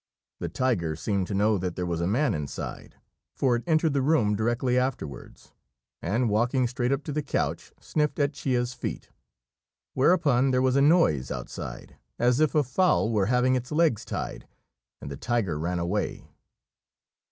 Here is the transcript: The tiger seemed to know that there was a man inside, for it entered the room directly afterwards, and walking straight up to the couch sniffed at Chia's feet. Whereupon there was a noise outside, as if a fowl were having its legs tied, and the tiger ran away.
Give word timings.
The 0.39 0.49
tiger 0.49 0.95
seemed 0.95 1.27
to 1.27 1.35
know 1.35 1.59
that 1.59 1.75
there 1.75 1.85
was 1.85 2.01
a 2.01 2.07
man 2.07 2.33
inside, 2.33 2.95
for 3.35 3.55
it 3.55 3.63
entered 3.67 3.93
the 3.93 4.01
room 4.01 4.35
directly 4.35 4.75
afterwards, 4.75 5.51
and 6.01 6.27
walking 6.27 6.65
straight 6.67 6.91
up 6.91 7.03
to 7.03 7.11
the 7.11 7.21
couch 7.21 7.71
sniffed 7.79 8.17
at 8.17 8.33
Chia's 8.33 8.73
feet. 8.73 9.11
Whereupon 9.93 10.49
there 10.49 10.59
was 10.63 10.75
a 10.75 10.81
noise 10.81 11.29
outside, 11.29 11.97
as 12.17 12.39
if 12.39 12.55
a 12.55 12.63
fowl 12.63 13.11
were 13.11 13.27
having 13.27 13.53
its 13.53 13.71
legs 13.71 14.03
tied, 14.03 14.47
and 15.01 15.11
the 15.11 15.17
tiger 15.17 15.59
ran 15.59 15.77
away. 15.77 16.25